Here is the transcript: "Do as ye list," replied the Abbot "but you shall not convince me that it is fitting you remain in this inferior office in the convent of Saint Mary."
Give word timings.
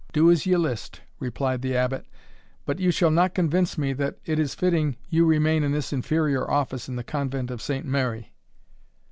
"Do 0.13 0.31
as 0.31 0.47
ye 0.47 0.57
list," 0.57 1.01
replied 1.19 1.61
the 1.61 1.75
Abbot 1.77 2.07
"but 2.65 2.79
you 2.79 2.89
shall 2.89 3.11
not 3.11 3.35
convince 3.35 3.77
me 3.77 3.93
that 3.93 4.17
it 4.25 4.39
is 4.39 4.55
fitting 4.55 4.97
you 5.09 5.25
remain 5.25 5.61
in 5.61 5.73
this 5.73 5.93
inferior 5.93 6.49
office 6.49 6.89
in 6.89 6.95
the 6.95 7.03
convent 7.03 7.51
of 7.51 7.61
Saint 7.61 7.85
Mary." 7.85 8.33